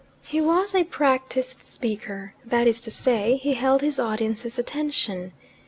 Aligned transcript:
He 0.23 0.41
was 0.41 0.73
a 0.73 0.83
practised 0.83 1.61
speaker 1.61 2.33
that 2.43 2.65
is 2.65 2.81
to 2.81 2.89
say, 2.89 3.35
he 3.37 3.53
held 3.53 3.81
his 3.83 3.99
audience's 3.99 4.57
attention. 4.57 5.31